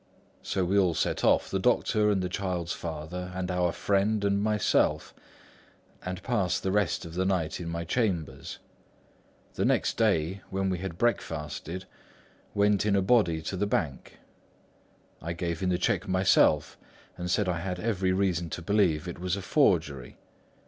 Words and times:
So 0.41 0.65
we 0.65 0.79
all 0.79 0.95
set 0.95 1.23
off, 1.23 1.47
the 1.51 1.59
doctor, 1.59 2.09
and 2.09 2.23
the 2.23 2.27
child's 2.27 2.71
father, 2.73 3.31
and 3.35 3.51
our 3.51 3.71
friend 3.71 4.25
and 4.25 4.41
myself, 4.41 5.13
and 6.03 6.23
passed 6.23 6.63
the 6.63 6.71
rest 6.71 7.05
of 7.05 7.13
the 7.13 7.23
night 7.23 7.59
in 7.59 7.69
my 7.69 7.83
chambers; 7.83 8.57
and 9.57 9.67
next 9.67 9.97
day, 9.97 10.41
when 10.49 10.71
we 10.71 10.79
had 10.79 10.97
breakfasted, 10.97 11.85
went 12.55 12.83
in 12.83 12.95
a 12.95 13.01
body 13.03 13.43
to 13.43 13.55
the 13.55 13.67
bank. 13.67 14.17
I 15.21 15.33
gave 15.33 15.61
in 15.61 15.69
the 15.69 15.77
cheque 15.77 16.07
myself, 16.07 16.79
and 17.15 17.29
said 17.29 17.47
I 17.47 17.59
had 17.59 17.79
every 17.79 18.11
reason 18.11 18.49
to 18.49 18.61
believe 18.63 19.07
it 19.07 19.19
was 19.19 19.35
a 19.35 19.41
forgery. 19.43 20.17